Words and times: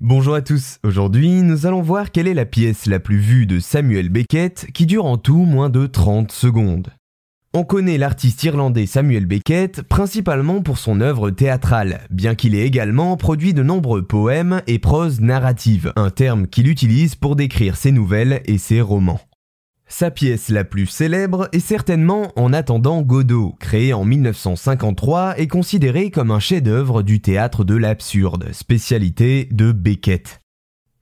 Bonjour 0.00 0.36
à 0.36 0.42
tous, 0.42 0.78
aujourd'hui 0.84 1.42
nous 1.42 1.66
allons 1.66 1.82
voir 1.82 2.12
quelle 2.12 2.28
est 2.28 2.34
la 2.34 2.44
pièce 2.44 2.86
la 2.86 3.00
plus 3.00 3.18
vue 3.18 3.46
de 3.46 3.58
Samuel 3.58 4.10
Beckett 4.10 4.68
qui 4.72 4.86
dure 4.86 5.06
en 5.06 5.16
tout 5.16 5.44
moins 5.44 5.70
de 5.70 5.86
30 5.86 6.30
secondes. 6.30 6.86
On 7.52 7.64
connaît 7.64 7.98
l'artiste 7.98 8.44
irlandais 8.44 8.86
Samuel 8.86 9.26
Beckett 9.26 9.82
principalement 9.82 10.62
pour 10.62 10.78
son 10.78 11.00
œuvre 11.00 11.30
théâtrale, 11.30 12.06
bien 12.10 12.36
qu'il 12.36 12.54
ait 12.54 12.64
également 12.64 13.16
produit 13.16 13.54
de 13.54 13.64
nombreux 13.64 14.02
poèmes 14.02 14.62
et 14.68 14.78
proses 14.78 15.20
narratives, 15.20 15.92
un 15.96 16.10
terme 16.10 16.46
qu'il 16.46 16.68
utilise 16.68 17.16
pour 17.16 17.34
décrire 17.34 17.74
ses 17.74 17.90
nouvelles 17.90 18.40
et 18.44 18.58
ses 18.58 18.80
romans. 18.80 19.27
Sa 19.90 20.10
pièce 20.10 20.50
la 20.50 20.64
plus 20.64 20.86
célèbre 20.86 21.48
est 21.52 21.60
certainement 21.60 22.30
En 22.36 22.52
attendant 22.52 23.00
Godot, 23.00 23.56
créée 23.58 23.94
en 23.94 24.04
1953 24.04 25.40
et 25.40 25.48
considérée 25.48 26.10
comme 26.10 26.30
un 26.30 26.40
chef-d'œuvre 26.40 27.02
du 27.02 27.22
théâtre 27.22 27.64
de 27.64 27.74
l'absurde, 27.74 28.52
spécialité 28.52 29.48
de 29.50 29.72
Beckett. 29.72 30.40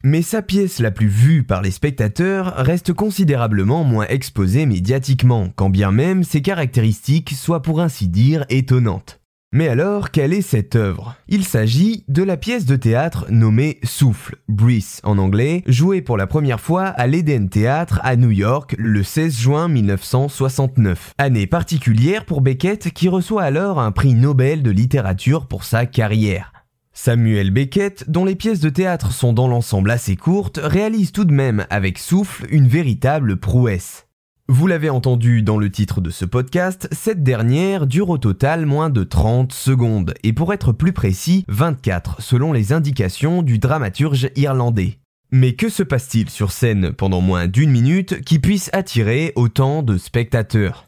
Mais 0.04 0.22
sa 0.22 0.41
pièce 0.41 0.79
la 0.79 0.93
plus 0.93 1.08
vue 1.08 1.43
par 1.43 1.63
les 1.63 1.72
spectateurs 1.72 2.54
reste 2.58 2.93
considérablement 2.93 3.82
moins 3.82 4.07
exposée 4.07 4.67
médiatiquement, 4.67 5.49
quand 5.57 5.68
bien 5.68 5.91
même 5.91 6.22
ses 6.22 6.41
caractéristiques 6.41 7.30
soient 7.30 7.63
pour 7.63 7.80
ainsi 7.80 8.07
dire 8.07 8.46
étonnantes. 8.50 9.21
Mais 9.53 9.68
alors, 9.68 10.11
quelle 10.11 10.32
est 10.32 10.43
cette 10.43 10.75
œuvre? 10.75 11.14
Il 11.29 11.45
s'agit 11.45 12.05
de 12.09 12.25
la 12.25 12.36
pièce 12.36 12.67
de 12.67 12.75
théâtre 12.75 13.27
nommée 13.31 13.79
Souffle, 13.85 14.36
Breeze 14.49 15.00
en 15.05 15.19
anglais, 15.19 15.63
jouée 15.67 16.03
pour 16.03 16.17
la 16.17 16.27
première 16.27 16.61
fois 16.61 16.86
à 16.86 17.07
l'Eden 17.07 17.49
Theatre 17.49 18.00
à 18.03 18.17
New 18.17 18.32
York 18.32 18.75
le 18.77 19.05
16 19.05 19.39
juin 19.39 19.69
1969. 19.69 21.14
Année 21.19 21.46
particulière 21.46 22.25
pour 22.25 22.41
Beckett 22.41 22.91
qui 22.93 23.09
reçoit 23.09 23.45
alors 23.45 23.79
un 23.79 23.93
prix 23.93 24.14
Nobel 24.14 24.64
de 24.64 24.71
littérature 24.71 25.47
pour 25.47 25.63
sa 25.63 25.86
carrière. 25.86 26.53
Samuel 26.93 27.50
Beckett, 27.50 28.11
dont 28.11 28.25
les 28.25 28.36
pièces 28.36 28.61
de 28.61 28.71
théâtre 28.71 29.13
sont 29.13 29.33
dans 29.33 29.49
l'ensemble 29.49 29.91
assez 29.91 30.17
courtes, 30.17 30.58
réalise 30.63 31.13
tout 31.13 31.25
de 31.25 31.33
même 31.33 31.67
avec 31.71 31.99
Souffle 31.99 32.47
une 32.50 32.67
véritable 32.67 33.36
prouesse. 33.36 34.05
Vous 34.48 34.69
l'avez 34.69 34.91
entendu 34.91 35.42
dans 35.42 35.58
le 35.58 35.72
titre 35.72 36.00
de 36.00 36.11
ce 36.11 36.25
podcast, 36.25 36.89
cette 36.92 37.25
dernière 37.25 37.89
dure 37.89 38.11
au 38.11 38.19
total 38.19 38.64
moins 38.64 38.91
de 38.91 39.03
30 39.03 39.53
secondes, 39.53 40.14
et 40.22 40.33
pour 40.33 40.53
être 40.53 40.70
plus 40.70 40.92
précis, 40.92 41.44
24 41.48 42.22
selon 42.22 42.53
les 42.53 42.72
indications 42.72 43.42
du 43.42 43.58
dramaturge 43.58 44.30
irlandais. 44.36 45.00
Mais 45.33 45.55
que 45.55 45.69
se 45.69 45.83
passe-t-il 45.83 46.30
sur 46.30 46.53
scène 46.53 46.92
pendant 46.92 47.20
moins 47.20 47.48
d'une 47.48 47.72
minute 47.72 48.22
qui 48.22 48.38
puisse 48.38 48.70
attirer 48.72 49.33
autant 49.34 49.83
de 49.83 49.98
spectateurs? 49.98 50.86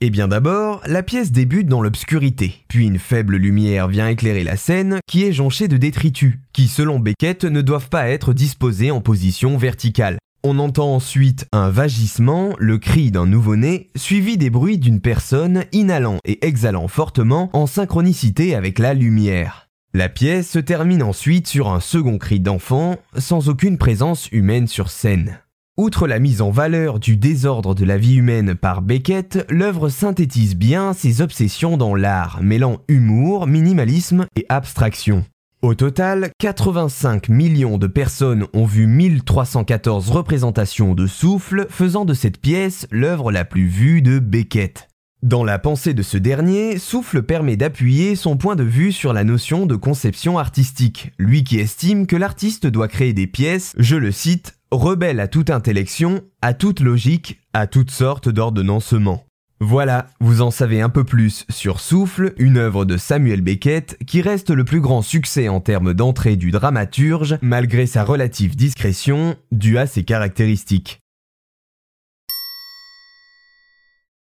Eh 0.00 0.10
bien 0.10 0.26
d'abord, 0.26 0.82
la 0.84 1.04
pièce 1.04 1.30
débute 1.30 1.68
dans 1.68 1.82
l'obscurité, 1.82 2.64
puis 2.66 2.86
une 2.86 2.98
faible 2.98 3.36
lumière 3.36 3.86
vient 3.86 4.08
éclairer 4.08 4.42
la 4.42 4.56
scène 4.56 4.98
qui 5.06 5.22
est 5.22 5.32
jonchée 5.32 5.68
de 5.68 5.76
détritus, 5.76 6.34
qui 6.52 6.66
selon 6.66 6.98
Beckett 6.98 7.44
ne 7.44 7.62
doivent 7.62 7.90
pas 7.90 8.08
être 8.08 8.32
disposés 8.32 8.90
en 8.90 9.00
position 9.00 9.56
verticale. 9.56 10.18
On 10.50 10.58
entend 10.60 10.94
ensuite 10.94 11.46
un 11.52 11.68
vagissement, 11.68 12.54
le 12.58 12.78
cri 12.78 13.10
d'un 13.10 13.26
nouveau-né, 13.26 13.90
suivi 13.96 14.38
des 14.38 14.48
bruits 14.48 14.78
d'une 14.78 15.02
personne 15.02 15.64
inhalant 15.72 16.20
et 16.24 16.46
exhalant 16.46 16.88
fortement 16.88 17.50
en 17.52 17.66
synchronicité 17.66 18.54
avec 18.54 18.78
la 18.78 18.94
lumière. 18.94 19.68
La 19.92 20.08
pièce 20.08 20.48
se 20.48 20.58
termine 20.58 21.02
ensuite 21.02 21.48
sur 21.48 21.68
un 21.68 21.80
second 21.80 22.16
cri 22.16 22.40
d'enfant, 22.40 22.96
sans 23.18 23.50
aucune 23.50 23.76
présence 23.76 24.32
humaine 24.32 24.68
sur 24.68 24.88
scène. 24.88 25.38
Outre 25.76 26.08
la 26.08 26.18
mise 26.18 26.40
en 26.40 26.50
valeur 26.50 26.98
du 26.98 27.18
désordre 27.18 27.74
de 27.74 27.84
la 27.84 27.98
vie 27.98 28.16
humaine 28.16 28.54
par 28.54 28.80
Beckett, 28.80 29.44
l'œuvre 29.50 29.90
synthétise 29.90 30.56
bien 30.56 30.94
ses 30.94 31.20
obsessions 31.20 31.76
dans 31.76 31.94
l'art, 31.94 32.38
mêlant 32.40 32.78
humour, 32.88 33.46
minimalisme 33.46 34.24
et 34.34 34.46
abstraction. 34.48 35.26
Au 35.60 35.74
total, 35.74 36.30
85 36.38 37.28
millions 37.30 37.78
de 37.78 37.88
personnes 37.88 38.46
ont 38.52 38.64
vu 38.64 38.86
1314 38.86 40.08
représentations 40.08 40.94
de 40.94 41.08
souffle, 41.08 41.66
faisant 41.68 42.04
de 42.04 42.14
cette 42.14 42.40
pièce 42.40 42.86
l'œuvre 42.92 43.32
la 43.32 43.44
plus 43.44 43.66
vue 43.66 44.00
de 44.00 44.20
Beckett. 44.20 44.86
Dans 45.24 45.42
la 45.42 45.58
pensée 45.58 45.94
de 45.94 46.02
ce 46.02 46.16
dernier, 46.16 46.78
Souffle 46.78 47.24
permet 47.24 47.56
d'appuyer 47.56 48.14
son 48.14 48.36
point 48.36 48.54
de 48.54 48.62
vue 48.62 48.92
sur 48.92 49.12
la 49.12 49.24
notion 49.24 49.66
de 49.66 49.74
conception 49.74 50.38
artistique, 50.38 51.10
lui 51.18 51.42
qui 51.42 51.58
estime 51.58 52.06
que 52.06 52.14
l'artiste 52.14 52.68
doit 52.68 52.86
créer 52.86 53.12
des 53.12 53.26
pièces, 53.26 53.74
je 53.78 53.96
le 53.96 54.12
cite, 54.12 54.60
rebelles 54.70 55.18
à 55.18 55.26
toute 55.26 55.50
intellection, 55.50 56.20
à 56.40 56.54
toute 56.54 56.78
logique, 56.78 57.40
à 57.52 57.66
toutes 57.66 57.90
sortes 57.90 58.28
d'ordonnancements. 58.28 59.24
Voilà, 59.60 60.06
vous 60.20 60.40
en 60.40 60.52
savez 60.52 60.80
un 60.80 60.88
peu 60.88 61.02
plus 61.02 61.44
sur 61.48 61.80
Souffle, 61.80 62.32
une 62.38 62.58
œuvre 62.58 62.84
de 62.84 62.96
Samuel 62.96 63.40
Beckett 63.40 63.98
qui 64.06 64.22
reste 64.22 64.50
le 64.50 64.64
plus 64.64 64.80
grand 64.80 65.02
succès 65.02 65.48
en 65.48 65.60
termes 65.60 65.94
d'entrée 65.94 66.36
du 66.36 66.52
dramaturge 66.52 67.38
malgré 67.42 67.86
sa 67.86 68.04
relative 68.04 68.54
discrétion 68.54 69.34
due 69.50 69.78
à 69.78 69.86
ses 69.86 70.04
caractéristiques. 70.04 71.02